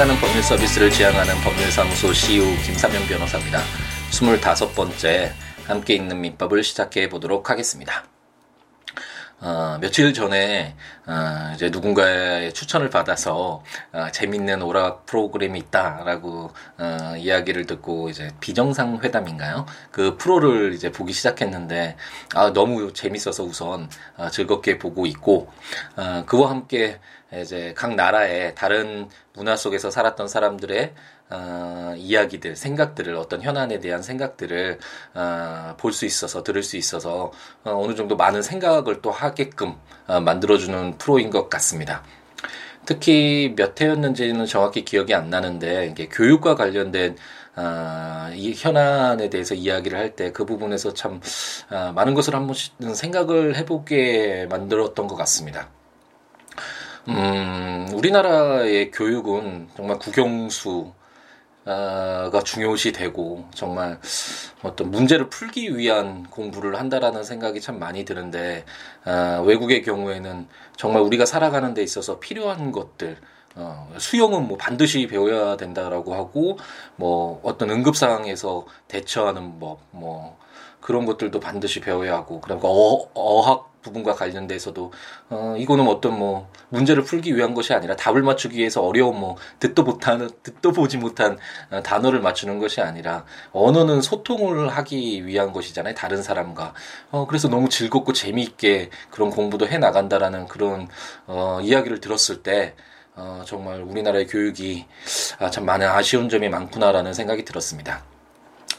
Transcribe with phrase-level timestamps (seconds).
[0.00, 3.60] 찾아가는 법률 서비스를 지향하는 법률사무소 CEO 김사명 변호사입니다.
[4.10, 5.30] 25번째
[5.66, 8.04] 함께 있는 민법을 시작해 보도록 하겠습니다.
[9.42, 10.74] 어, 며칠 전에
[11.06, 13.62] 어, 이제 누군가의 추천을 받아서
[13.92, 19.66] 어, 재밌는 오락 프로그램이 있다라고 어, 이야기를 듣고 이제 비정상 회담인가요?
[19.90, 21.96] 그 프로를 이제 보기 시작했는데
[22.34, 25.50] 아 너무 재밌어서 우선 어, 즐겁게 보고 있고
[25.96, 27.00] 어, 그와 함께
[27.34, 30.94] 이제 각 나라의 다른 문화 속에서 살았던 사람들의
[31.30, 34.78] 어, 이야기들, 생각들을 어떤 현안에 대한 생각들을
[35.14, 37.30] 어, 볼 수 있어서 들을 수 있어서
[37.64, 39.74] 어, 어느 정도 많은 생각을 또 하게끔
[40.08, 42.02] 어, 만들어주는 프로인 것 같습니다.
[42.86, 47.16] 특히 몇 회였는지는 정확히 기억이 안 나는데 이게 교육과 관련된
[47.56, 51.20] 어, 이 현안에 대해서 이야기를 할 때 그 부분에서 참
[51.70, 55.68] 어, 많은 것을 한 번씩 생각을 해보게 만들었던 것 같습니다.
[57.10, 60.92] 음, 우리나라의 교육은 정말 국영수,
[61.64, 64.00] 가 중요시 되고 정말
[64.62, 68.64] 어떤 문제를 풀기 위한 공부를 한다라는 생각이 참 많이 드는데
[69.04, 73.18] 어, 외국의 경우에는 정말 우리가 살아가는 데 있어서 필요한 것들
[73.54, 76.58] 어, 수영은 뭐 반드시 배워야 된다라고 하고
[76.96, 80.38] 뭐 어떤 응급 상황에서 대처하는 법 뭐
[80.80, 84.92] 그런 것들도 반드시 배워야 하고 그러니까 어, 어학 부분과 관련돼서도
[85.30, 89.82] 어 이거는 어떤 뭐 문제를 풀기 위한 것이 아니라 답을 맞추기 위해서 어려운 뭐 듣도
[89.82, 91.38] 못하는 듣도 보지 못한
[91.70, 96.74] 어, 단어를 맞추는 것이 아니라 언어는 소통을 하기 위한 것이잖아요 다른 사람과
[97.10, 100.88] 어 그래서 너무 즐겁고 재미있게 그런 공부도 해 나간다라는 그런
[101.26, 102.74] 어 이야기를 들었을 때
[103.16, 104.86] 어, 정말 우리나라의 교육이
[105.38, 108.02] 아, 참 많은 아쉬운 점이 많구나라는 생각이 들었습니다.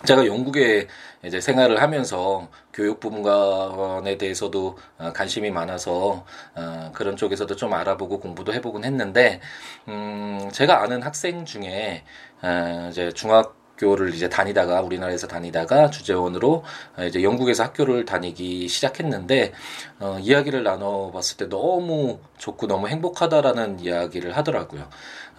[0.05, 0.87] 제가 영국에
[1.23, 6.25] 이제 생활을 하면서 교육 부분에 대해서도 어, 관심이 많아서
[6.55, 9.39] 어, 그런 쪽에서도 좀 알아보고 공부도 해보곤 했는데
[9.87, 12.03] 음 제가 아는 학생 중에
[12.41, 16.63] 어, 이제 중학 교를 이제 다니다가 우리나라에서 다니다가 주재원으로
[17.07, 19.53] 이제 영국에서 학교를 다니기 시작했는데
[19.99, 24.87] 어, 이야기를 나눠봤을 때 너무 좋고 너무 행복하다라는 이야기를 하더라고요.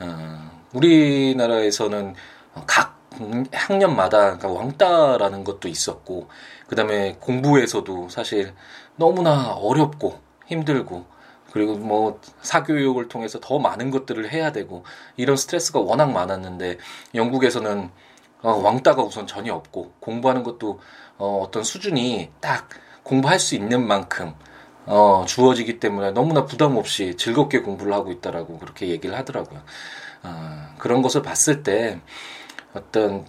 [0.01, 2.15] 어, 우리나라에서는
[2.67, 2.92] 각
[3.53, 6.29] 학년마다 그러니까 왕따라는 것도 있었고
[6.67, 8.55] 그다음에 공부에서도 사실
[8.97, 11.05] 너무나 어렵고 힘들고
[11.53, 14.85] 그리고 뭐 사교육을 통해서 더 많은 것들을 해야 되고
[15.17, 16.79] 이런 스트레스가 워낙 많았는데
[17.15, 17.91] 영국에서는
[18.43, 20.81] 어, 왕따가 우선 전혀 없고 공부하는 것도
[21.19, 22.69] 어, 어떤 수준이 딱
[23.03, 24.35] 공부할 수 있는 만큼
[24.87, 29.61] 어, 주어지기 때문에 너무나 부담 없이 즐겁게 공부를 하고 있다라고 그렇게 얘기를 하더라고요.
[30.25, 32.01] 어, 그런 것을 봤을 때
[32.75, 33.25] 어떤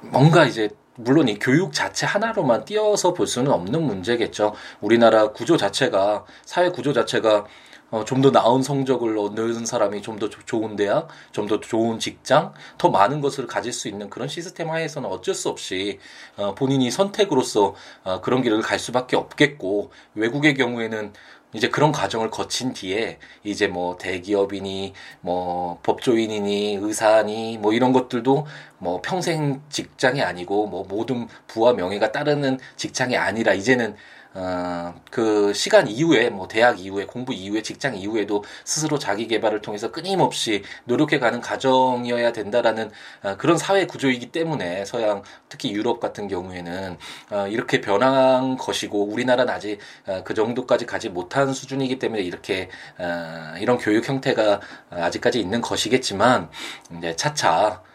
[0.00, 4.54] 뭔가 이제 물론 이 교육 자체 하나로만 띄어서 볼 수는 없는 문제겠죠.
[4.80, 7.46] 우리나라 구조 자체가 사회 구조 자체가
[7.90, 12.52] 어, 좀 더 나은 성적을 얻는 사람이 좀 더 좋은 대학, 좀 더 좋은 직장,
[12.78, 16.00] 더 많은 것을 가질 수 있는 그런 시스템 하에서는 어쩔 수 없이
[16.36, 21.12] 어, 본인이 선택으로서 어, 그런 길을 갈 수밖에 없겠고 외국의 경우에는
[21.56, 28.46] 이제 그런 과정을 거친 뒤에 이제 뭐 대기업이니 뭐 법조인이니 의사니 뭐 이런 것들도
[28.78, 33.96] 뭐 평생 직장이 아니고 뭐 모든 부와 명예가 따르는 직장이 아니라 이제는
[34.38, 39.90] 어, 그 시간 이후에 뭐 대학 이후에 공부 이후에 직장 이후에도 스스로 자기 개발을 통해서
[39.90, 42.90] 끊임없이 노력해가는 과정이어야 된다라는
[43.22, 46.98] 어, 그런 사회 구조이기 때문에 서양 특히 유럽 같은 경우에는
[47.30, 53.54] 어, 이렇게 변한 것이고 우리나라는 아직 어, 그 정도까지 가지 못한 수준이기 때문에 이렇게 어,
[53.58, 54.60] 이런 교육 형태가
[54.90, 56.50] 아직까지 있는 것이겠지만
[56.98, 57.85] 이제 차차 어,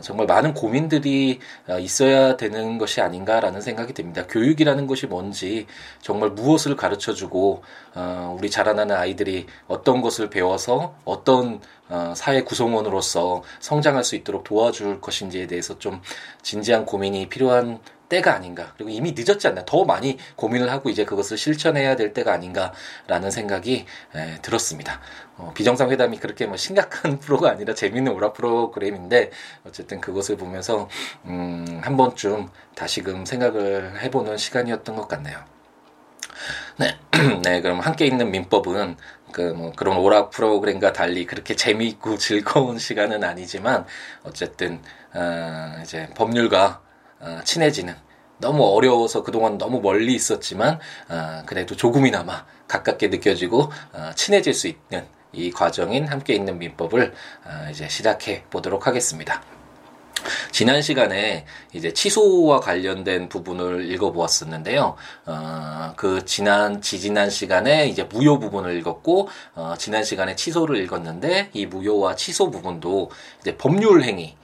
[0.00, 4.26] 정말 많은 고민들이 어, 있어야 되는 것이 아닌가라는 생각이 듭니다.
[4.26, 5.66] 교육이라는 것이 뭔지
[6.00, 7.62] 정말 무엇을 가르쳐 주고
[7.94, 11.60] 어, 우리 자라나는 아이들이 어떤 것을 배워서 어떤
[12.14, 16.02] 사회 구성원으로서 성장할 수 있도록 도와줄 것인지에 대해서 좀
[16.42, 18.72] 진지한 고민이 필요한 때가 아닌가.
[18.76, 19.64] 그리고 이미 늦었지 않나.
[19.64, 25.00] 더 많이 고민을 하고 이제 그것을 실천해야 될 때가 아닌가라는 생각이 에, 들었습니다.
[25.36, 29.30] 어, 비정상회담이 그렇게 뭐 심각한 프로가 아니라 재밌는 오락 프로그램인데
[29.66, 30.88] 어쨌든 그것을 보면서
[31.24, 35.38] 음, 한 번쯤 다시금 생각을 해보는 시간이었던 것 같네요.
[36.78, 36.98] 네,
[37.42, 38.96] 네, 그럼 함께 있는 민법은
[39.32, 43.86] 그뭐 그런 오락 프로그램과 달리 그렇게 재미있고 즐거운 시간은 아니지만
[44.22, 44.80] 어쨌든
[45.14, 46.85] 어, 이제 법률과 어,
[47.44, 47.94] 친해지는
[48.38, 50.78] 너무 어려워서 그동안 너무 멀리 있었지만
[51.08, 57.14] 어, 그래도 조금이나마 가깝게 느껴지고 어, 친해질 수 있는 이 과정인 함께 있는 민법을
[57.44, 59.42] 어, 이제 시작해 보도록 하겠습니다.
[60.50, 64.96] 지난 시간에 이제 취소와 관련된 부분을 읽어보았었는데요.
[65.26, 71.66] 어, 그 지난 지지난 시간에 이제 무효 부분을 읽었고 어, 지난 시간에 취소를 읽었는데 이
[71.66, 74.36] 무효와 취소 부분도 이제 법률 행위,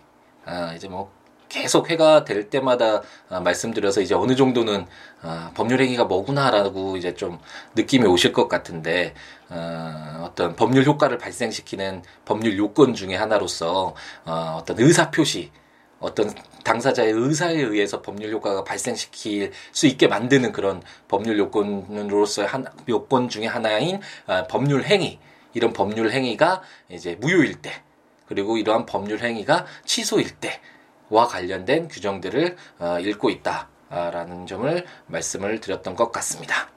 [0.44, 1.10] 아, 이제 뭐
[1.52, 4.86] 계속 회가 될 때마다 아, 말씀드려서 이제 어느 정도는
[5.20, 7.38] 아, 법률 행위가 뭐구나라고 이제 좀
[7.76, 9.14] 느낌이 오실 것 같은데
[9.50, 13.94] 어, 어떤 법률 효과를 발생시키는 법률 요건 중에 하나로서
[14.24, 15.52] 어, 어떤 의사 표시
[16.00, 16.34] 어떤
[16.64, 23.46] 당사자의 의사에 의해서 법률 효과가 발생시킬 수 있게 만드는 그런 법률 요건으로서의 한, 요건 중에
[23.46, 25.18] 하나인 아, 법률 행위.
[25.54, 27.82] 이런 법률 행위가 이제 무효일 때
[28.26, 30.71] 그리고 이러한 법률 행위가 취소일 때와
[31.12, 36.68] 관련된 규정들을 어, 읽고 있다라는 점을 말씀을 드렸던 것 같습니다.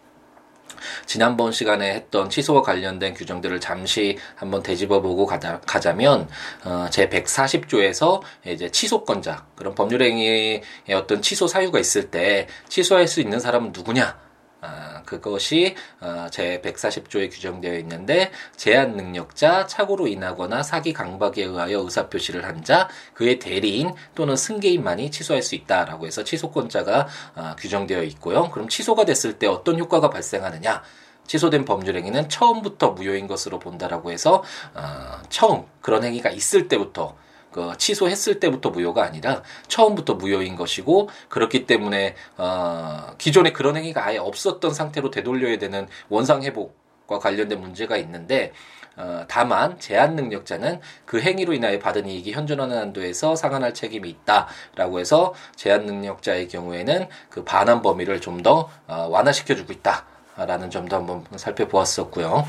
[1.06, 6.28] 지난번 시간에 했던 취소와 관련된 규정들을 잠시 한번 되짚어 보고 가자, 가자면
[6.64, 10.62] 어, 제 140조에서 이제 취소권자 그런 법률행위의
[10.94, 14.26] 어떤 취소 사유가 있을 때 취소할 수 있는 사람은 누구냐?
[14.66, 22.10] 아, 그것이 어, 제 140조에 규정되어 있는데 제한 능력자, 착오로 인하거나 사기 강박에 의하여 의사
[22.10, 28.50] 표시를 한 자, 그의 대리인 또는 승계인만이 취소할 수 있다라고 해서 취소권자가 어, 규정되어 있고요.
[28.50, 30.82] 그럼 취소가 됐을 때 어떤 효과가 발생하느냐?
[31.28, 37.16] 취소된 법률 행위는 처음부터 무효인 것으로 본다라고 해서 어, 처음 그런 행위가 있을 때부터
[37.56, 44.18] 그 취소했을 때부터 무효가 아니라 처음부터 무효인 것이고 그렇기 때문에 어, 기존에 그런 행위가 아예
[44.18, 48.52] 없었던 상태로 되돌려야 되는 원상 회복과 관련된 문제가 있는데
[48.98, 55.34] 어, 다만 제한 능력자는 그 행위로 인하여 받은 이익이 현존하는 한도에서 상환할 책임이 있다라고 해서
[55.56, 60.06] 제한 능력자의 경우에는 그 반환 범위를 좀더 어, 완화시켜주고 있다.
[60.38, 62.46] 라는 점도 한번 살펴보았었고요.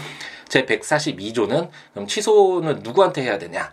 [0.48, 3.72] 제 142조는 그럼 취소는 누구한테 해야 되냐?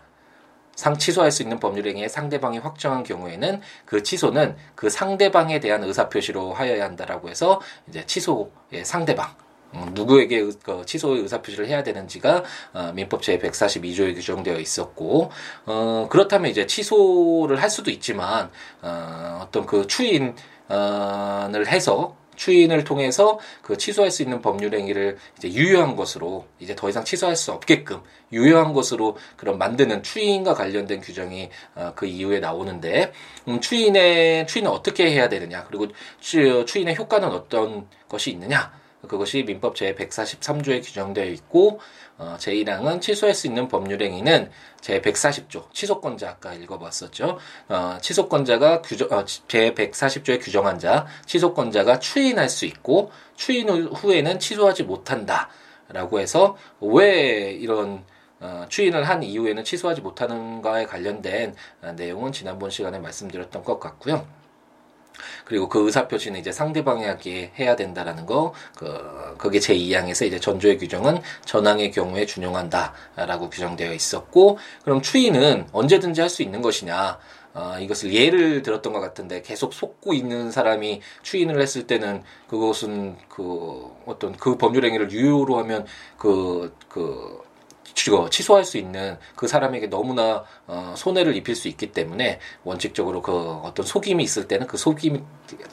[0.76, 6.10] 상 취소할 수 있는 법률 행위에 상대방이 확정한 경우에는 그 취소는 그 상대방에 대한 의사
[6.10, 9.36] 표시로 하여야 한다라고 해서 이제 취소의 상대방
[9.76, 12.44] 음, 누구에게 그 취소의 의사 표시를 해야 되는지가
[12.74, 15.32] 어, 민법 제 142조에 규정되어 있었고
[15.66, 18.50] 어, 그렇다면 이제 취소를 할 수도 있지만
[18.82, 20.36] 어, 어떤 그 추인을
[21.68, 27.04] 해서 추인을 통해서 그 취소할 수 있는 법률 행위를 이제 유효한 것으로 이제 더 이상
[27.04, 28.02] 취소할 수 없게끔
[28.32, 33.14] 유효한 것으로 그런 만드는 추인과 관련된 규정이 어, 그 이후에 나오는데
[33.48, 35.88] 음, 추인의 추인은 어떻게 해야 되느냐 그리고
[36.20, 41.80] 추, 추인의 효과는 어떤 것이 있느냐 그것이 민법 제 143조에 규정되어 있고
[42.18, 44.50] 어, 제1항은 취소할 수 있는 법률행위는
[44.82, 47.38] 제 140조 취소권자 아까 읽어봤었죠.
[47.70, 54.84] 어, 취소권자가 규정 어, 제 140조에 규정한 자 취소권자가 추인할 수 있고 추인 후에는 취소하지
[54.84, 58.06] 못한다라고 해서 왜 이런
[58.40, 64.43] 어, 추인을 한 이후에는 취소하지 못하는가에 관련된 어, 내용은 지난번 시간에 말씀드렸던 것 같고요.
[65.46, 70.78] 그리고 그 의사 표시는 이제 상대방에게 해야 된다라는 거, 그, 그게 제 2항에서 이제 전조의
[70.78, 77.20] 규정은 전항의 경우에 준용한다라고 규정되어 있었고, 그럼 추인은 언제든지 할 수 있는 것이냐,
[77.54, 83.92] 어, 이것을 예를 들었던 것 같은데 계속 속고 있는 사람이 추인을 했을 때는 그것은 그
[84.08, 85.86] 어떤 그 법률 행위를 유효로 하면
[86.18, 87.40] 그, 그,
[87.94, 93.32] 취소할 수 있는 그 사람에게 너무나 어, 손해를 입힐 수 있기 때문에 원칙적으로 그
[93.64, 95.22] 어떤 속임이 있을 때는 그 속임이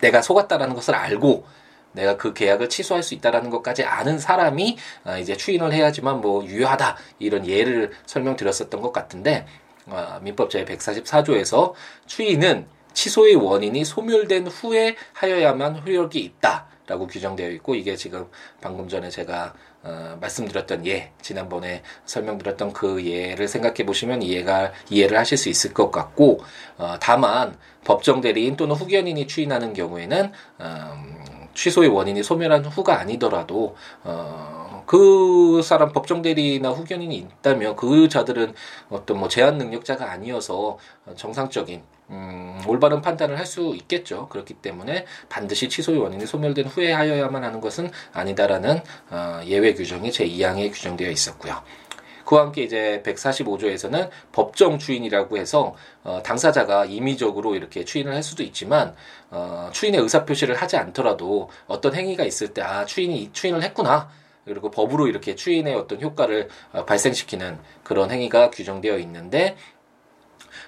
[0.01, 1.45] 내가 속았다라는 것을 알고
[1.93, 6.97] 내가 그 계약을 취소할 수 있다라는 것까지 아는 사람이 어, 이제 추인을 해야지만 뭐 유효하다
[7.19, 9.47] 이런 예를 설명드렸었던 것 같은데
[9.87, 11.73] 어, 민법 제 144조에서
[12.07, 18.27] 추인은 취소의 원인이 소멸된 후에 하여야만 효력이 있다라고 규정되어 있고 이게 지금
[18.61, 25.39] 방금 전에 제가 어, 말씀드렸던 예, 지난번에 설명드렸던 그 예를 생각해 보시면 이해가 이해를 하실
[25.39, 26.41] 수 있을 것 같고
[26.77, 34.60] 어, 다만 법정 대리인 또는 후견인이 추인하는 경우에는 음, 취소의 원인이 소멸한 후가 아니더라도 어,
[34.91, 38.55] 그 사람 법정 대리나 후견인이 있다면 그 자들은
[38.89, 40.79] 어떤 뭐 제한 능력자가 아니어서
[41.15, 41.81] 정상적인
[42.11, 44.29] 음, 올바른 판단을 할 수 있겠죠.
[44.31, 48.81] 그렇기 때문에 반드시 취소의 원인이 소멸된 후에 하여야만 하는 것은 아니다라는
[49.11, 51.63] 어, 예외 규정이 제 2항에 규정되어 있었고요.
[52.25, 58.97] 그와 함께 이제 145조에서는 법정 추인이라고 해서 어, 당사자가 임의적으로 이렇게 추인을 할 수도 있지만
[59.31, 64.09] 어, 추인의 의사 표시를 하지 않더라도 어떤 행위가 있을 때 아 추인이 추인을 했구나
[64.51, 69.57] 그리고 법으로 이렇게 추인의 어떤 효과를 어, 발생시키는 그런 행위가 규정되어 있는데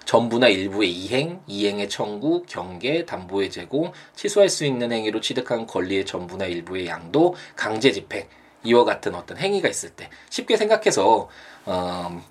[0.05, 6.47] 전부나 일부의 이행, 이행의 청구, 경계, 담보의 제공, 취소할 수 있는 행위로 취득한 권리의 전부나
[6.47, 8.29] 일부의 양도, 강제 집행
[8.62, 11.29] 이와 같은 어떤 행위가 있을 때 쉽게 생각해서
[11.67, 12.23] 어,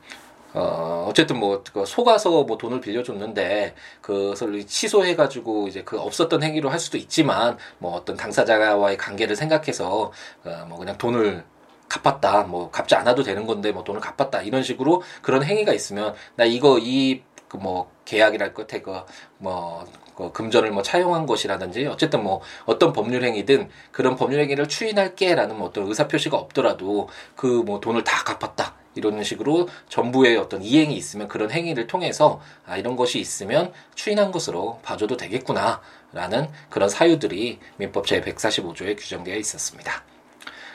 [0.53, 6.79] 어, 어쨌든 뭐, 그 속아서 뭐 돈을 빌려줬는데, 그것을 취소해가지고 이제 그 없었던 행위로 할
[6.79, 10.11] 수도 있지만, 뭐 어떤 당사자와의 관계를 생각해서,
[10.43, 11.43] 어, 뭐 그냥 돈을
[11.87, 16.45] 갚았다, 뭐 갚지 않아도 되는 건데, 뭐 돈을 갚았다, 이런 식으로 그런 행위가 있으면, 나
[16.45, 19.01] 이거, 이, 그 뭐, 계약이랄 끝에 그,
[19.37, 25.57] 뭐, 그 금전을 뭐 차용한 것이라든지 어쨌든 뭐 어떤 법률 행위든 그런 법률 행위를 추인할게라는
[25.57, 30.95] 뭐 어떤 의사 표시가 없더라도 그 뭐 돈을 다 갚았다 이런 식으로 정부의 어떤 이행이
[30.95, 38.07] 있으면 그런 행위를 통해서 아 이런 것이 있으면 추인한 것으로 봐줘도 되겠구나라는 그런 사유들이 민법
[38.07, 40.03] 제 145조에 규정되어 있었습니다.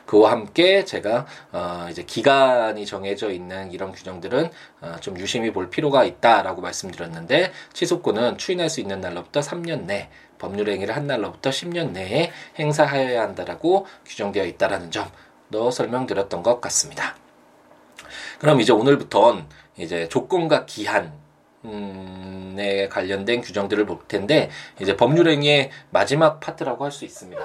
[0.07, 6.63] 그와 함께 제가 어 이제 기간이 정해져 있는 이런 규정들은 어좀 유심히 볼 필요가 있다라고
[6.63, 10.09] 말씀드렸는데 취소권은 추인할 수 있는 날로부터 3년 내
[10.39, 17.17] 법률 행위를 한 날로부터 10년 내에 행사하여야 한다라고 규정되어 있다라는 점도 설명드렸던 것 같습니다.
[18.39, 21.13] 그럼 이제 오늘부턴 이제 조건과 기한
[22.59, 27.43] 에 관련된 규정들을 볼 텐데 이제 법률행위의 마지막 파트라고 할 수 있습니다.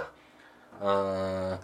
[0.80, 1.60] 어,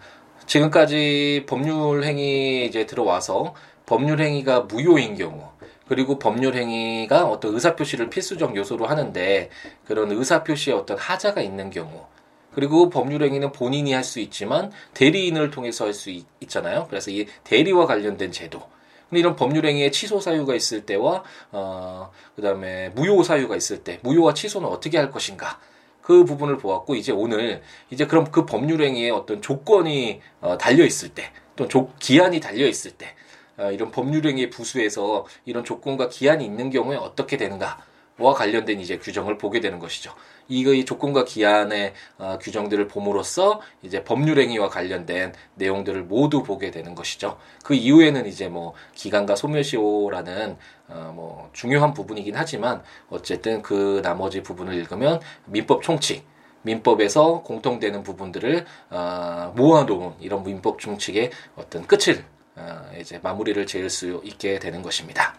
[0.48, 3.54] 지금까지 법률행위 이제 들어와서
[3.86, 5.44] 법률행위가 무효인 경우
[5.86, 9.50] 그리고 법률행위가 어떤 의사표시를 필수적 요소로 하는데
[9.86, 12.06] 그런 의사표시에 어떤 하자가 있는 경우
[12.54, 16.86] 그리고 법률행위는 본인이 할 수 있지만 대리인을 통해서 할 수 있잖아요.
[16.88, 18.60] 그래서 이 대리와 관련된 제도
[19.08, 24.68] 근데 이런 법률행위에 취소 사유가 있을 때와 어 그다음에 무효 사유가 있을 때 무효와 취소는
[24.68, 25.60] 어떻게 할 것인가
[26.08, 27.60] 그 부분을 보았고 이제 오늘
[27.90, 33.14] 이제 그럼 그 법률행위에 어떤 조건이 어 달려 있을 때또 기한이 달려 있을 때
[33.58, 37.84] 어, 이런 법률행위의 부수에서 이런 조건과 기한이 있는 경우에 어떻게 되는가
[38.16, 40.14] 와 관련된 이제 규정을 보게 되는 것이죠.
[40.48, 47.38] 이거의 조건과 기한의 어, 규정들을 봄으로써 이제 법률행위와 관련된 내용들을 모두 보게 되는 것이죠.
[47.62, 50.56] 그 이후에는 이제 뭐 기간과 소멸시효라는
[50.88, 56.24] 어, 뭐 중요한 부분이긴 하지만 어쨌든 그 나머지 부분을 읽으면 민법 총칙
[56.62, 62.24] 민법에서 공통되는 부분들을 어, 모아놓은 이런 민법 총칙의 어떤 끝을
[62.56, 65.34] 어, 이제 마무리를 지을 수 있게 되는 것입니다.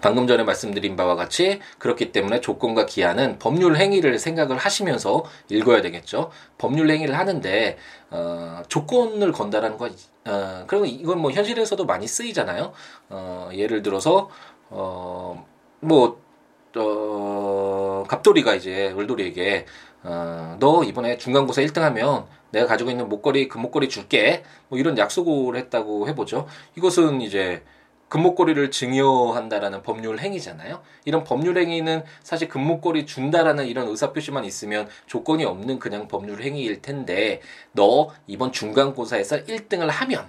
[0.00, 6.30] 방금 전에 말씀드린 바와 같이 그렇기 때문에 조건과 기한은 법률 행위를 생각을 하시면서 읽어야 되겠죠.
[6.58, 7.78] 법률 행위를 하는데
[8.10, 9.86] 어, 조건을 건다라는 거,
[10.26, 12.72] 어, 그러면 이건 뭐 현실에서도 많이 쓰이잖아요.
[13.10, 14.28] 어, 예를 들어서
[14.70, 15.46] 어,
[15.80, 16.20] 뭐
[16.76, 19.66] 어, 갑돌이가 이제 을돌이에게
[20.04, 26.08] 어, 너 이번에 중간고사 1등하면 내가 가지고 있는 목걸이 금목걸이 줄게 뭐 이런 약속을 했다고
[26.08, 26.46] 해보죠.
[26.76, 27.62] 이것은 이제
[28.12, 30.82] 금목걸이를 증여한다라는 법률 행위잖아요.
[31.06, 37.40] 이런 법률 행위는 사실 금목걸이 준다라는 이런 의사표시만 있으면 조건이 없는 그냥 법률 행위일 텐데
[37.72, 40.26] 너 이번 중간고사에서 1등을 하면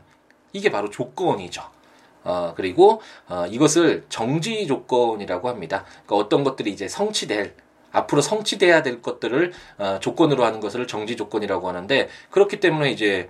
[0.54, 1.62] 이게 바로 조건이죠.
[2.24, 5.84] 어, 그리고 어, 이것을 정지 조건이라고 합니다.
[6.06, 7.54] 그러니까 어떤 것들이 이제 성취될
[7.92, 13.28] 앞으로 성취돼야 될 것들을 어, 조건으로 하는 것을 정지 조건이라고 하는데 그렇기 때문에 이제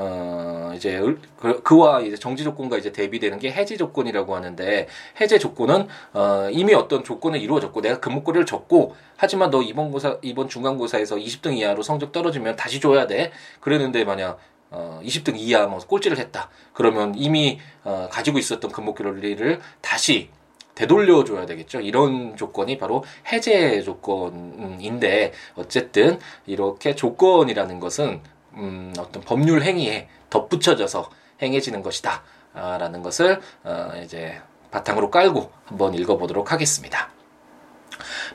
[0.00, 1.00] 어, 이제,
[1.36, 4.86] 그, 그와 이제 정지 조건과 이제 대비되는 게 해지 조건이라고 하는데,
[5.20, 10.48] 해제 조건은, 어, 이미 어떤 조건을 이루어졌고, 내가 금목걸이를 줬고, 하지만 너 이번 고사, 이번
[10.48, 13.32] 중간고사에서 20등 이하로 성적 떨어지면 다시 줘야 돼.
[13.58, 14.38] 그랬는데 만약,
[14.70, 16.48] 어, 20등 이하 뭐 꼴찌를 했다.
[16.72, 20.30] 그러면 이미, 어, 가지고 있었던 금목걸이를 다시
[20.76, 21.80] 되돌려줘야 되겠죠.
[21.80, 23.02] 이런 조건이 바로
[23.32, 28.20] 해제 조건인데, 어쨌든, 이렇게 조건이라는 것은
[28.58, 31.10] 음, 어떤 법률 행위에 덧붙여져서
[31.40, 32.22] 행해지는 것이다.
[32.54, 37.10] 아, 라는 것을 어, 이제 바탕으로 깔고 한번 읽어보도록 하겠습니다.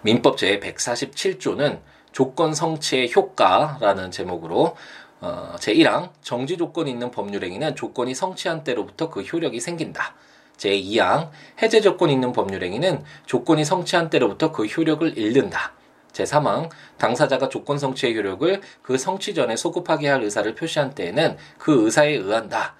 [0.01, 1.79] 민법 제 147조는
[2.11, 4.75] 조건 성취의 효과라는 제목으로
[5.21, 10.15] 어, 제1항 정지 조건이 있는 법률행위는 조건이 성취한 때로부터 그 효력이 생긴다.
[10.57, 11.29] 제2항
[11.61, 15.73] 해제 조건이 있는 법률행위는 조건이 성취한 때로부터 그 효력을 잃는다.
[16.13, 22.13] 제3항 당사자가 조건 성취의 효력을 그 성취 전에 소급하게 할 의사를 표시한 때에는 그 의사에
[22.13, 22.75] 의한다.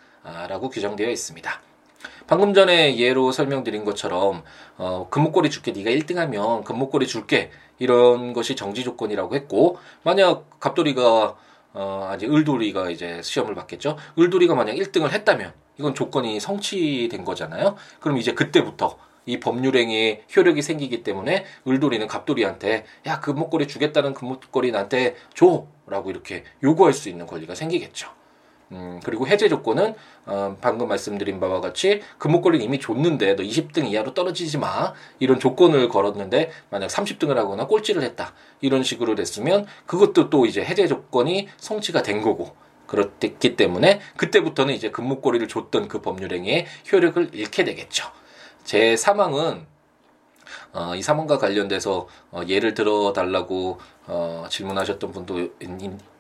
[0.48, 1.62] 라고 규정되어 있습니다.
[2.28, 4.44] 방금 전에 예로 설명드린 것처럼
[4.78, 11.36] 어, 금목걸이 줄게 네가 1등하면 금목걸이 줄게 이런 것이 정지 조건이라고 했고 만약 갑돌이가
[11.74, 13.98] 어, 아직 을돌이가 이제 시험을 받겠죠.
[14.18, 17.76] 을돌이가 만약 1등을 했다면 이건 조건이 성취된 거잖아요.
[18.00, 25.16] 그럼 이제 그때부터 이 법률행위에 효력이 생기기 때문에 을돌이는 갑돌이한테 야 금목걸이 주겠다는 금목걸이 나한테
[25.34, 28.10] 줘라고 이렇게 요구할 수 있는 권리가 생기겠죠.
[28.74, 29.94] 음, 그리고 해제 조건은
[30.26, 35.90] 어, 방금 말씀드린 바와 같이 금목걸이는 이미 줬는데 너 20등 이하로 떨어지지 마 이런 조건을
[35.90, 42.02] 걸었는데 만약 30등을 하거나 꼴찌를 했다 이런 식으로 됐으면 그것도 또 이제 해제 조건이 성취가
[42.02, 42.56] 된 거고
[42.88, 48.12] 그렇기 때문에 그때부터는 이제 금목걸이를 줬던 그 법률행위의 효력을 잃게 되겠죠.
[48.64, 49.66] 제 사망은
[50.74, 55.50] 어, 이 사망과 관련돼서 어, 예를 들어 달라고 어, 질문하셨던 분도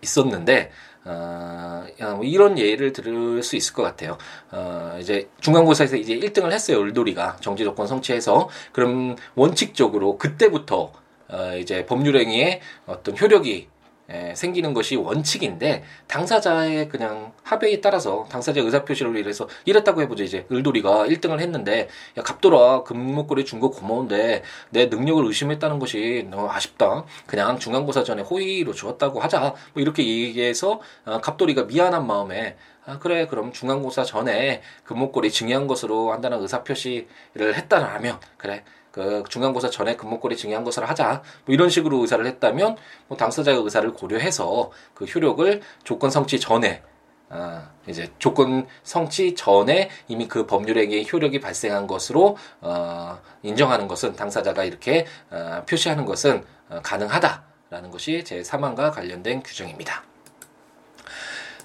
[0.01, 0.71] 있었는데
[1.05, 1.83] 어,
[2.15, 4.17] 뭐 이런 예를 들을 수 있을 것 같아요.
[4.51, 6.79] 어, 이제 중간고사에서 이제 1등을 했어요.
[6.81, 10.93] 을돌이가 정지 조건 성취해서 그럼 원칙적으로 그때부터
[11.29, 13.72] 어, 이제 법률행위에 어떤 효력이
[14.11, 20.45] 예, 생기는 것이 원칙인데 당사자의 그냥 합의에 따라서 당사자 의사 표시를 위해서 이랬다고 해보죠 이제.
[20.51, 27.05] 을돌이가 1등을 했는데 야 갑돌아 금목걸이 준 거 고마운데 내 능력을 의심했다는 것이 너무 아쉽다.
[27.27, 29.39] 그냥 중간고사 전에 호의로 주었다고 하자.
[29.73, 36.11] 뭐 이렇게 얘기해서 어, 갑돌이가 미안한 마음에 아, 그래, 그럼 중간고사 전에 금목걸이 증여한 것으로
[36.11, 41.97] 한다는 의사 표시를 했다라면, 그래, 그 중간고사 전에 금목걸이 증여한 것을 하자 뭐 이런 식으로
[42.01, 46.83] 의사를 했다면 뭐 당사자의 의사를 고려해서 그 효력을 조건 성취 전에
[47.29, 54.63] 아, 이제 조건 성취 전에 이미 그 법률행위의 효력이 발생한 것으로 어, 인정하는 것은 당사자가
[54.63, 60.03] 이렇게 어, 표시하는 것은 어, 가능하다라는 것이 제 사망과 관련된 규정입니다.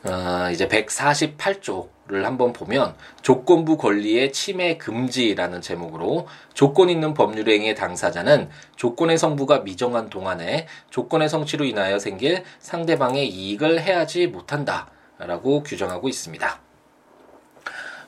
[0.04, 8.48] 어, 이제 148조 를 한번 보면 조건부 권리의 침해 금지라는 제목으로 조건 있는 법률행위의 당사자는
[8.76, 16.60] 조건의 성부가 미정한 동안에 조건의 성취로 인하여 생길 상대방의 이익을 해하지 못한다라고 규정하고 있습니다.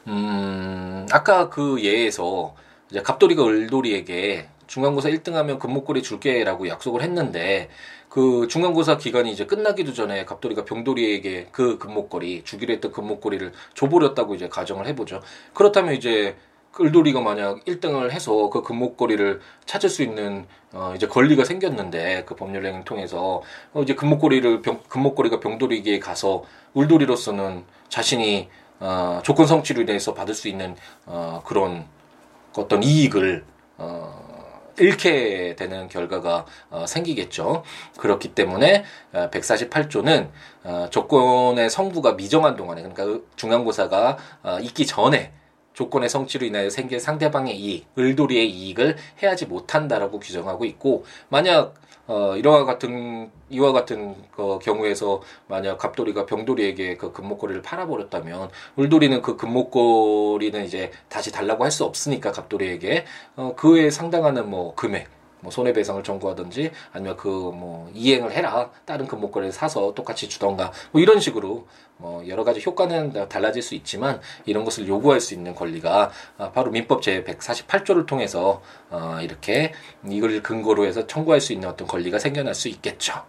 [0.06, 2.54] 음, 아까 그 예에서
[2.90, 7.68] 이제 갑돌이가 을돌이에게 중간고사 1등하면 금목걸이 줄게라고 약속을 했는데
[8.10, 14.48] 그 중간고사 기간이 이제 끝나기도 전에 갑돌이가 병돌이에게 그 금목걸이 주기로 했던 금목걸이를 줘버렸다고 이제
[14.48, 15.22] 가정을 해보죠.
[15.54, 16.36] 그렇다면 이제
[16.78, 22.84] 을돌이가 만약 1등을 해서 그 금목걸이를 찾을 수 있는 어 이제 권리가 생겼는데 그 법률행위
[22.84, 26.44] 통해서 어 이제 금목걸이를 병, 금목걸이가 병돌이에게 가서
[26.76, 28.48] 을돌이로서는 자신이
[28.80, 30.74] 어 조건 성취로 인해서 받을 수 있는
[31.06, 31.86] 어 그런
[32.56, 33.44] 어떤 이익을
[33.78, 34.19] 어
[34.78, 37.64] 잃게 되는 결과가 어, 생기겠죠.
[37.98, 40.30] 그렇기 때문에 어, 148조는
[40.64, 45.32] 어, 조건의 성부가 미정한 동안에 그러니까 중간고사가 어, 있기 전에
[45.72, 51.74] 조건의 성취로 인하여 생길 상대방의 이익, 을돌이의 이익을 해야지 못한다라고 규정하고 있고 만약
[52.10, 59.36] 어, 이와 같은 이와 같은 그 경우에서 만약 갑돌이가 병돌이에게 그 금목걸이를 팔아버렸다면 울돌이는 그
[59.36, 63.04] 금목걸이는 이제 다시 달라고 할 수 없으니까 갑돌이에게.
[63.36, 65.06] 어, 그에 상당하는 뭐 금액
[65.40, 71.20] 뭐 손해배상을 청구하든지 아니면 그 뭐 이행을 해라 다른 금목걸이를 사서 똑같이 주던가 뭐 이런
[71.20, 76.52] 식으로 뭐 여러 가지 효과는 달라질 수 있지만 이런 것을 요구할 수 있는 권리가 아,
[76.52, 79.72] 바로 민법 제 148조를 통해서 어 이렇게
[80.08, 83.22] 이걸 근거로 해서 청구할 수 있는 어떤 권리가 생겨날 수 있겠죠.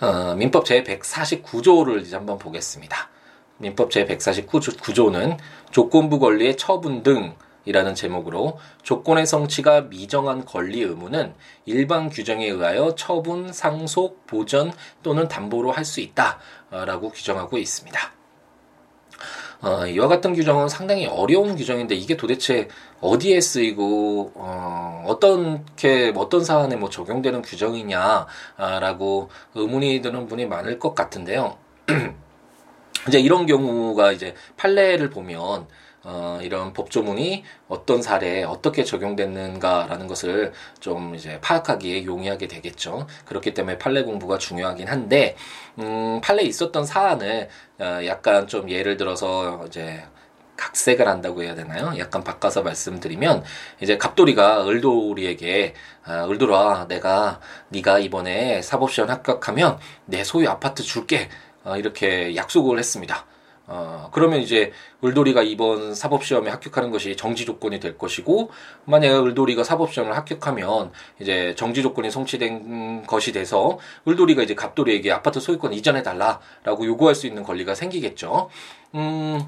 [0.00, 3.08] 어 민법 제 149조를 이제 한번 보겠습니다.
[3.58, 5.38] 민법 제 149조는
[5.70, 13.52] 조건부 권리의 처분 등 이라는 제목으로 조건의 성취가 미정한 권리 의무는 일반 규정에 의하여 처분,
[13.52, 14.72] 상속, 보전
[15.02, 16.38] 또는 담보로 할 수 있다
[16.70, 18.12] 라고 규정하고 있습니다.
[19.62, 22.68] 어, 이와 같은 규정은 상당히 어려운 규정인데 이게 도대체
[23.00, 31.56] 어디에 쓰이고 어, 어떻게 어떤 사안에 뭐 적용되는 규정이냐라고 의문이 드는 분이 많을 것 같은데요.
[33.08, 35.66] 이제 이런 경우가 이제 판례를 보면
[36.04, 43.06] 어, 이런 법조문이 어떤 사례에 어떻게 적용됐는가라는 것을 좀 이제 파악하기에 용이하게 되겠죠.
[43.24, 45.36] 그렇기 때문에 판례 공부가 중요하긴 한데,
[45.78, 50.02] 음, 판례에 있었던 사안을 어, 약간 좀 예를 들어서 이제
[50.56, 51.92] 각색을 한다고 해야 되나요?
[51.98, 53.42] 약간 바꿔서 말씀드리면
[53.80, 61.28] 이제 갑돌이가 을돌이에게 아, 을돌아 내가 네가 이번에 사법시험 합격하면 내 소유 아파트 줄게
[61.64, 63.26] 어, 이렇게 약속을 했습니다.
[63.66, 64.72] 어, 그러면 이제
[65.04, 68.50] 을돌이가 이번 사법시험에 합격하는 것이 정지 조건이 될 것이고,
[68.84, 75.72] 만약에 을돌이가 사법시험을 합격하면 이제 정지 조건이 성취된 것이 돼서 을돌이가 이제 갑돌이에게 아파트 소유권
[75.74, 78.50] 이전해달라라고 요구할 수 있는 권리가 생기겠죠.
[78.94, 79.40] 음,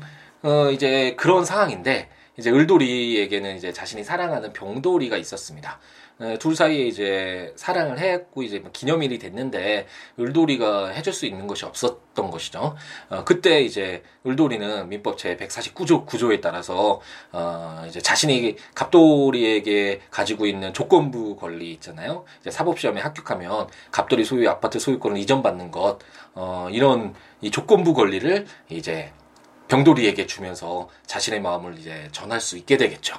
[0.42, 5.78] 어, 이제 그런 상황인데, 이제 을돌이에게는 이제 자신이 사랑하는 병돌이가 있었습니다.
[6.16, 11.64] 네, 둘 사이에 이제 사랑을 했고 이제 뭐 기념일이 됐는데 을돌이가 해줄 수 있는 것이
[11.64, 12.76] 없었던 것이죠.
[13.08, 17.00] 어, 그때 이제 을돌이는 민법 제 149조 구조에 따라서
[17.32, 22.24] 어, 이제 자신이 갑돌이에게 가지고 있는 조건부 권리 있잖아요.
[22.40, 25.98] 이제 사법시험에 합격하면 갑돌이 소유 아파트 소유권을 이전받는 것
[26.34, 29.12] 어, 이런 이 조건부 권리를 이제
[29.66, 33.16] 병돌이에게 주면서 자신의 마음을 이제 전할 수 있게 되겠죠.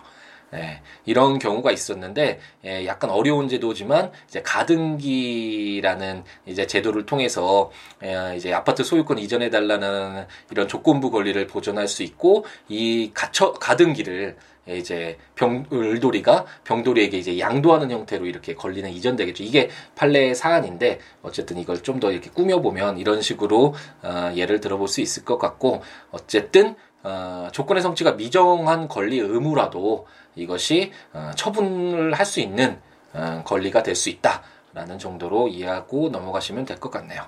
[0.53, 7.71] 예, 이런 경우가 있었는데 예, 약간 어려운 제도지만 이제 가등기라는 이제 제도를 통해서
[8.03, 14.35] 예, 이제 아파트 소유권 이전해 달라는 이런 조건부 권리를 보존할 수 있고 이 가처 가등기를
[14.67, 19.43] 이제 병 을돌이가 병돌이에게 이제 양도하는 형태로 이렇게 권리는 이전되겠죠.
[19.43, 24.87] 이게 판례 사안인데 어쨌든 이걸 좀 더 이렇게 꾸며 보면 이런 식으로 어, 예를 들어볼
[24.89, 25.81] 수 있을 것 같고
[26.11, 32.79] 어쨌든 어, 조건의 성취가 미정한 권리 의무라도 이것이 어, 처분을 할 수 있는
[33.13, 37.21] 어, 권리가 될 수 있다라는 정도로 이해하고 넘어가시면 될 것 같네요.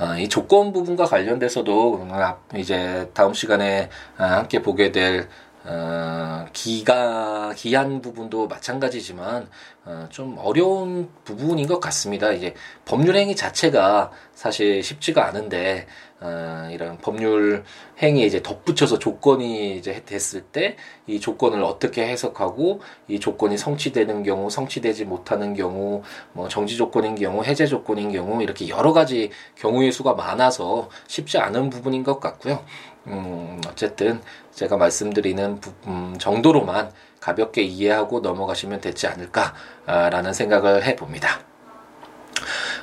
[0.00, 2.08] 어, 이 조건 부분과 관련돼서도
[2.56, 5.28] 이제 다음 시간에 어, 함께 보게 될
[5.64, 9.48] 어, 기가 기한 부분도 마찬가지지만
[9.84, 12.32] 어, 좀 어려운 부분인 것 같습니다.
[12.32, 15.86] 이제 법률 행위 자체가 사실 쉽지가 않은데
[16.22, 17.64] 어, 이런 법률
[18.00, 24.48] 행위에 이제 덧붙여서 조건이 이제 됐을 때 이 조건을 어떻게 해석하고 이 조건이 성취되는 경우,
[24.50, 30.14] 성취되지 못하는 경우, 뭐 정지 조건인 경우, 해제 조건인 경우 이렇게 여러 가지 경우의 수가
[30.14, 32.64] 많아서 쉽지 않은 부분인 것 같고요.
[33.08, 34.20] 음, 어쨌든
[34.52, 41.51] 제가 말씀드리는 부, 음, 정도로만 가볍게 이해하고 넘어가시면 되지 않을까라는 생각을 해봅니다.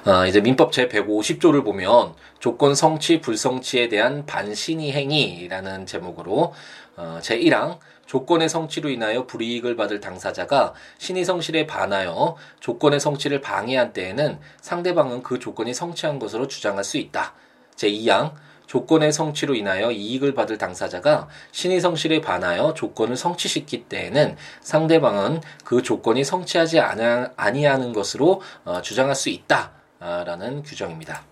[0.05, 6.53] 어, 이제 민법 제 150조를 보면 조건 성취 불성취에 대한 반신의 행위라는 제목으로
[6.97, 13.93] 어, 제 1항 조건의 성취로 인하여 불이익을 받을 당사자가 신의 성실에 반하여 조건의 성취를 방해한
[13.93, 17.33] 때에는 상대방은 그 조건이 성취한 것으로 주장할 수 있다.
[17.75, 18.33] 제 2항
[18.69, 26.23] 조건의 성취로 인하여 이익을 받을 당사자가 신의 성실에 반하여 조건을 성취시킬 때에는 상대방은 그 조건이
[26.23, 31.23] 성취하지 아니하는 것으로 어, 주장할 수 있다라는 규정입니다.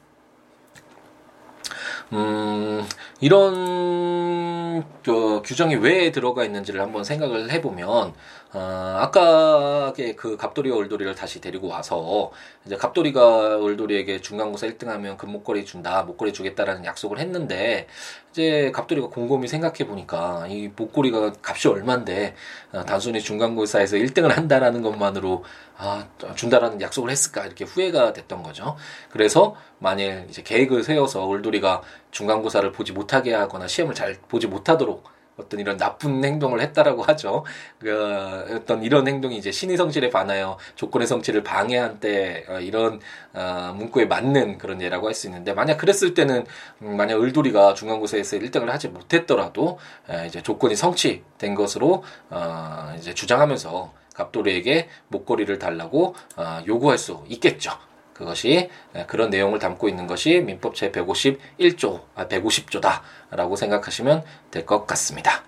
[2.13, 2.83] 음,
[3.21, 8.15] 이런 어, 규정이 왜 들어가 있는지를 한번 생각을 해보면
[8.53, 12.31] 어, 아까 그 갑돌이와 을돌이를 다시 데리고 와서
[12.65, 17.87] 이제 갑돌이가 을돌이에게 중간고사 1등하면 금목걸이 준다, 목걸이 주겠다라는 약속을 했는데
[18.31, 22.35] 이제 갑돌이가 곰곰이 생각해 보니까 이 목걸이가 값이 얼만데
[22.71, 25.43] 어, 단순히 중간고사에서 1등을 한다라는 것만으로
[25.77, 28.77] 아 준다라는 약속을 했을까 이렇게 후회가 됐던 거죠.
[29.09, 31.81] 그래서 만일 이제 계획을 세워서 을돌이가
[32.11, 37.43] 중간고사를 보지 못하게 하거나 시험을 잘 보지 못하도록 어떤 이런 나쁜 행동을 했다라고 하죠.
[37.79, 42.99] 그 어떤 이런 행동이 이제 신의 성질에 반하여 조건의 성취를 방해한 때 어, 이런
[43.33, 46.45] 어, 문구에 맞는 그런 예라고 할 수 있는데 만약 그랬을 때는
[46.83, 53.93] 음, 만약 을돌이가 중간고사에서 1등을 하지 못했더라도 에, 이제 조건이 성취된 것으로 어, 이제 주장하면서
[54.13, 57.71] 갑돌이에게 목걸이를 달라고 어, 요구할 수 있겠죠.
[58.17, 58.69] 그것이
[59.07, 65.43] 그런 내용을 담고 있는 것이 민법 제 151조, 아, 150조다라고 생각하시면 될 것 같습니다.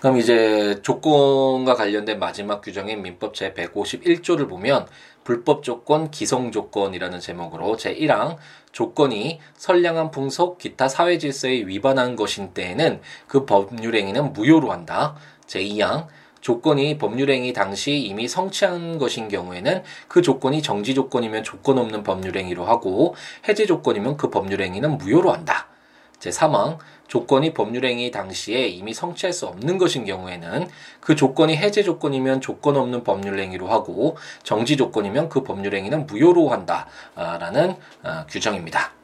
[0.00, 4.86] 그럼 이제 조건과 관련된 마지막 규정인 민법 제 151조를 보면
[5.24, 8.36] 불법 조건, 기성 조건이라는 제목으로 제 1항
[8.72, 15.16] 조건이 선량한 풍속, 기타 사회 질서에 위반한 것인 때에는 그 법률 행위는 무효로 한다.
[15.46, 16.06] 제 2항
[16.40, 23.14] 조건이 법률행위 당시 이미 성취한 것인 경우에는 그 조건이 정지 조건이면 조건 없는 법률행위로 하고
[23.48, 25.68] 해제 조건이면 그 법률행위는 무효로 한다.
[26.20, 30.68] 제3항 조건이 법률행위 당시에 이미 성취할 수 없는 것인 경우에는
[31.00, 38.26] 그 조건이 해제 조건이면 조건 없는 법률행위로 하고 정지 조건이면 그 법률행위는 무효로 한다라는 어,
[38.28, 38.97] 규정입니다.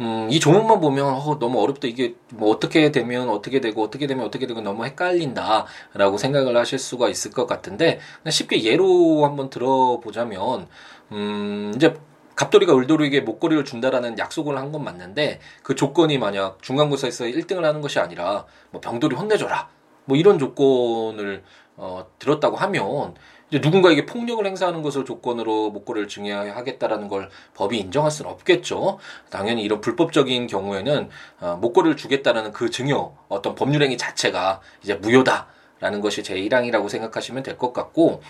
[0.00, 1.86] 음, 이 조문만 보면 어, 너무 어렵다.
[1.86, 7.08] 이게 뭐 어떻게 되면 어떻게 되고 어떻게 되면 어떻게 되고 너무 헷갈린다라고 생각을 하실 수가
[7.08, 10.68] 있을 것 같은데 쉽게 예로 한번 들어보자면
[11.12, 11.94] 음, 이제
[12.34, 17.98] 갑돌이가 을돌이에게 목걸이를 준다라는 약속을 한 건 맞는데 그 조건이 만약 중간고사에서 1등을 하는 것이
[17.98, 19.68] 아니라 뭐 병돌이 혼내줘라
[20.06, 21.42] 뭐 이런 조건을
[21.76, 23.14] 어, 들었다고 하면
[23.52, 28.98] 누군가에게 폭력을 행사하는 것을 조건으로 목걸이를 증여하겠다라는 걸 법이 인정할 수는 없겠죠.
[29.28, 31.08] 당연히 이런 불법적인 경우에는
[31.40, 37.42] 어, 목걸이를 주겠다라는 그 증여 어떤 법률 행위 자체가 이제 무효다라는 것이 제 1항이라고 생각하시면
[37.42, 38.22] 될 것 같고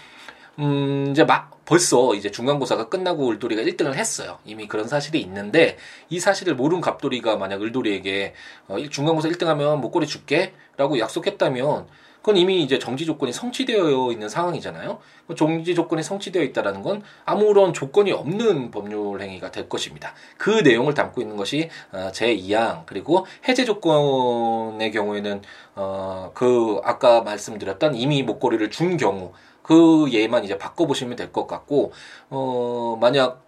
[0.58, 4.38] 음, 이제 막 벌써 이제 중간고사가 끝나고 을돌이가 1등을 했어요.
[4.44, 5.76] 이미 그런 사실이 있는데
[6.08, 8.34] 이 사실을 모르는 갑돌이가 만약 을돌이에게
[8.68, 11.86] 어, 중간고사 1등하면 목걸이 줄게라고 약속했다면
[12.20, 14.98] 그건 이미 이제 정지 조건이 성취되어 있는 상황이잖아요.
[15.26, 20.12] 그 정지 조건이 성취되어 있다라는 건 아무런 조건이 없는 법률 행위가 될 것입니다.
[20.36, 25.42] 그 내용을 담고 있는 것이 어, 제 2항 그리고 해제 조건의 경우에는
[25.74, 31.92] 어그 아까 말씀드렸던 이미 목걸이를 준 경우 그 예만 이제 바꿔보시면 될 것 같고
[32.28, 33.42] 어 만약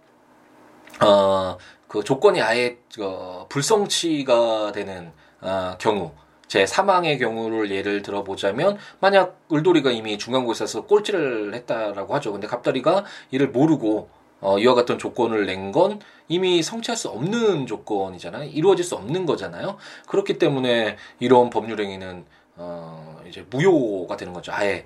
[0.99, 6.11] 어그 조건이 아예 어, 불성취가 되는 어, 경우
[6.47, 12.31] 제 사망의 경우를 예를 들어보자면 만약 을돌이가 이미 중간고사에서 꼴찌를 했다라고 하죠.
[12.31, 14.09] 근데 갑다리가 이를 모르고
[14.41, 18.49] 어, 이와 같은 조건을 낸 건 이미 성취할 수 없는 조건이잖아요.
[18.49, 19.77] 이루어질 수 없는 거잖아요.
[20.07, 22.25] 그렇기 때문에 이런 법률 행위는
[22.55, 24.51] 어, 이제 무효가 되는 거죠.
[24.53, 24.85] 아예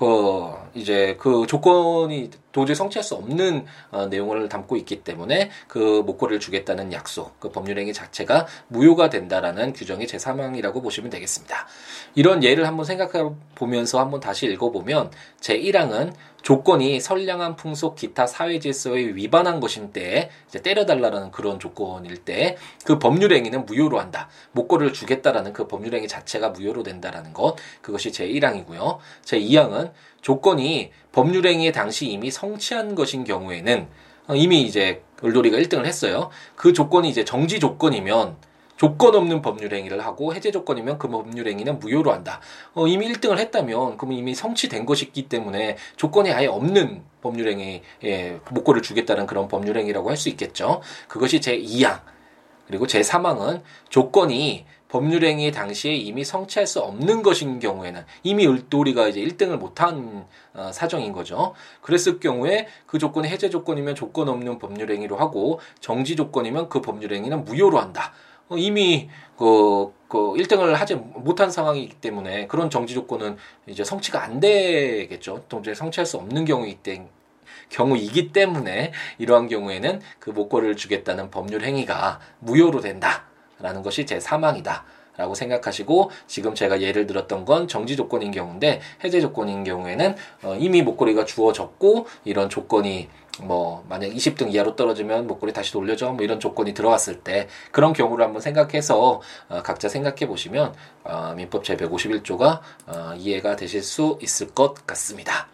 [0.00, 6.40] 그 이제 그 조건이 도저히 성취할 수 없는 어, 내용을 담고 있기 때문에 그 목걸이를
[6.40, 11.66] 주겠다는 약속, 그 법률행위 자체가 무효가 된다라는 규정이 제3항이라고 보시면 되겠습니다.
[12.14, 15.10] 이런 예를 한번 생각해 보면서 한번 다시 읽어보면
[15.40, 22.56] 제1항은 조건이 선량한 풍속 기타 사회 질서에 위반한 것인 때 이제 때려달라는 그런 조건일 때
[22.84, 24.28] 그 법률 행위는 무효로 한다.
[24.52, 28.98] 목걸이를 주겠다라는 그 법률 행위 자체가 무효로 된다라는 것 그것이 제1항이고요.
[29.24, 33.88] 제2항은 조건이 법률 행위 당시 이미 성취한 것인 경우에는
[34.28, 36.30] 어, 이미 이제 을돌이가 1등을 했어요.
[36.56, 38.36] 그 조건이 이제 정지 조건이면
[38.80, 42.40] 조건 없는 법률 행위를 하고 해제 조건이면 그 법률 행위는 무효로 한다.
[42.72, 48.80] 어, 이미 1등을 했다면 그러면 이미 성취된 것이기 때문에 조건이 아예 없는 법률 행위에 목걸을
[48.80, 50.80] 주겠다는 그런 법률 행위라고 할 수 있겠죠.
[51.08, 52.00] 그것이 제 2항.
[52.68, 59.20] 그리고 제 3항은 조건이 법률행위 당시에 이미 성취할 수 없는 것인 경우에는 이미 을돌이가 이제
[59.20, 61.54] 1등을 못한 어, 사정인 거죠.
[61.82, 67.78] 그랬을 경우에 그 조건이 해제 조건이면 조건 없는 법률행위로 하고 정지 조건이면 그 법률행위는 무효로
[67.78, 68.14] 한다.
[68.50, 69.08] 어, 이미
[69.38, 73.36] 그, 그 1등을 하지 못한 상황이기 때문에 그런 정지 조건은
[73.66, 75.44] 이제 성취가 안 되겠죠.
[75.48, 77.08] 도저히 성취할 수 없는 경우이기 때문에
[77.70, 84.84] 경우이기 때문에 이러한 경우에는 그 목걸이를 주겠다는 법률 행위가 무효로 된다라는 것이 제 사망이다.
[85.16, 90.80] 라고 생각하시고 지금 제가 예를 들었던 건 정지 조건인 경우인데 해제 조건인 경우에는 어, 이미
[90.80, 93.10] 목걸이가 주어졌고 이런 조건이
[93.42, 98.24] 뭐 만약 20등 이하로 떨어지면 목걸이 다시 돌려줘 뭐 이런 조건이 들어왔을 때 그런 경우를
[98.24, 100.74] 한번 생각해서 어, 각자 생각해 보시면
[101.04, 105.48] 어, 민법 제 151조가 어, 이해가 되실 수 있을 것 같습니다.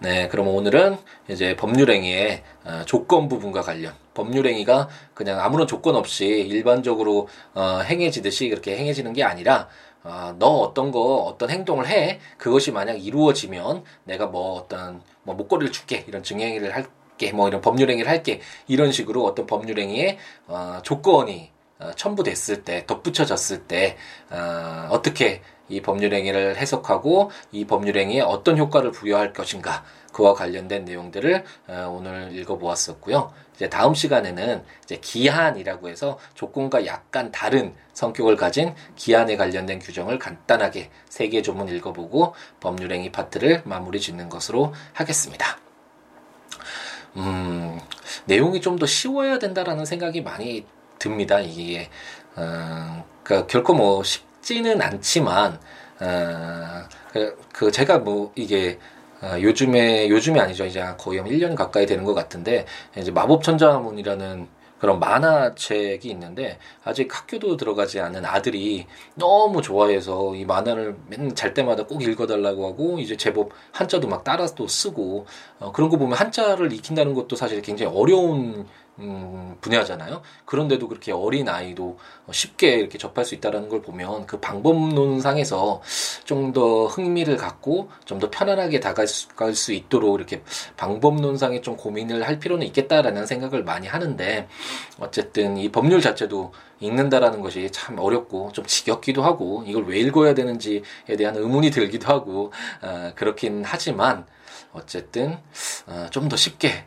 [0.00, 7.28] 네, 그럼 오늘은 이제 법률행위의 어, 조건 부분과 관련 법률행위가 그냥 아무런 조건 없이 일반적으로
[7.54, 9.68] 어, 행해지듯이 그렇게 행해지는 게 아니라
[10.04, 12.20] 어, 너 어떤 거 어떤 행동을 해?
[12.36, 18.10] 그것이 만약 이루어지면 내가 뭐 어떤 뭐 목걸이를 줄게 이런 증행위를 할게 뭐 이런 법률행위를
[18.10, 23.96] 할게 이런 식으로 어떤 법률행위에 어, 조건이 어, 첨부됐을 때 덧붙여졌을 때
[24.30, 25.40] 어, 어떻게
[25.70, 29.84] 이 법률행위를 해석하고 이 법률행위에 어떤 효과를 부여할 것인가
[30.14, 33.34] 그와 관련된 내용들을 어, 오늘 읽어보았었고요.
[33.54, 40.90] 이제 다음 시간에는 이제 기한이라고 해서 조건과 약간 다른 성격을 가진 기한에 관련된 규정을 간단하게
[41.08, 45.58] 세 개 조문 읽어보고 법률행위 파트를 마무리 짓는 것으로 하겠습니다.
[47.16, 47.78] 음,
[48.26, 50.66] 내용이 좀 더 쉬워야 된다라는 생각이 많이
[50.98, 51.38] 듭니다.
[51.40, 51.88] 이게
[52.36, 55.60] 어, 그러니까 결코 뭐 쉽지는 않지만
[56.00, 58.78] 어, 그, 그 제가 뭐 이게
[59.24, 60.66] 어, 요즘에 요즘이 아니죠.
[60.66, 67.08] 이제 거의 한 1년 가까이 되는 것 같은데 이제 마법 천자문이라는 그런 만화책이 있는데 아직
[67.10, 73.16] 학교도 들어가지 않은 아들이 너무 좋아해서 이 만화를 맨날 잘 때마다 꼭 읽어달라고 하고 이제
[73.16, 75.24] 제법 한자도 막 따라서 쓰고
[75.58, 78.66] 어, 그런 거 보면 한자를 익힌다는 것도 사실 굉장히 어려운
[79.00, 80.22] 음, 분야잖아요.
[80.44, 81.98] 그런데도 그렇게 어린 아이도
[82.30, 85.82] 쉽게 이렇게 접할 수 있다는 걸 보면 그 방법론상에서
[86.24, 90.42] 좀 더 흥미를 갖고 좀 더 편안하게 다가갈 수 있도록 이렇게
[90.76, 94.46] 방법론상에 좀 고민을 할 필요는 있겠다라는 생각을 많이 하는데
[95.00, 100.82] 어쨌든 이 법률 자체도 읽는다라는 것이 참 어렵고 좀 지겹기도 하고 이걸 왜 읽어야 되는지에
[101.18, 102.52] 대한 의문이 들기도 하고
[102.82, 104.26] 어, 그렇긴 하지만
[104.72, 105.38] 어쨌든
[105.86, 106.84] 어, 좀 더 쉽게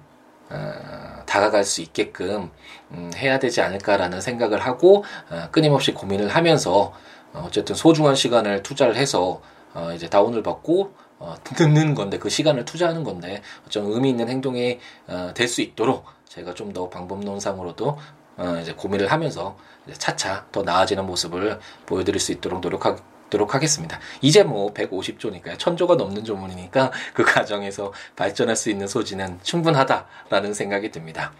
[0.49, 2.51] 어, 다가갈 수 있게끔
[2.91, 6.93] 음, 해야 되지 않을까라는 생각을 하고 어, 끊임없이 고민을 하면서
[7.33, 9.41] 어, 어쨌든 소중한 시간을 투자를 해서
[9.73, 14.79] 어, 이제 다운을 받고 어, 듣는 건데 그 시간을 투자하는 건데 좀 의미 있는 행동이
[15.07, 17.97] 어, 될 수 있도록 제가 좀 더 방법론상으로도
[18.37, 19.57] 어, 이제 고민을 하면서
[19.97, 22.95] 차차 더 나아지는 모습을 보여드릴 수 있도록 노력하,
[23.29, 23.99] 도록 하겠습니다.
[24.21, 25.57] 이제 뭐 150조니까요.
[25.57, 31.33] 1000조가 넘는 조문이니까 그 과정에서 발전할 수 있는 소지는 충분하다라는 생각이 듭니다.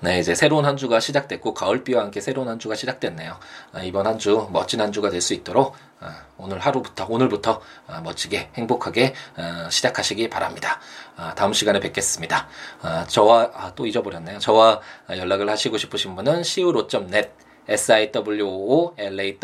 [0.00, 3.38] 네, 이제 새로운 한 주가 시작됐고 가을비와 함께 새로운 한 주가 시작됐네요.
[3.72, 8.00] 아, 이번 한 주 멋진 한 주가 될 수 있도록 아, 오늘 하루부터 오늘부터 아,
[8.00, 10.80] 멋지게 행복하게 아, 시작하시기 바랍니다.
[11.16, 12.48] 아, 다음 시간에 뵙겠습니다.
[12.82, 14.38] 아, 저와 또 잊어버렸네요.
[14.40, 14.80] 저와
[15.10, 17.30] 연락을 하시고 싶으신 분은 siwo.net
[17.70, 19.38] siwoolaw.net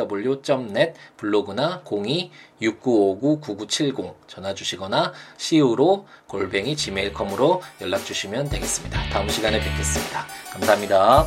[1.17, 9.09] 블로그나 02-6959-9970 전화 주시거나 si우로 골뱅이 gmail.com으로 연락 주시면 되겠습니다.
[9.11, 10.27] 다음 시간에 뵙겠습니다.
[10.53, 11.27] 감사합니다.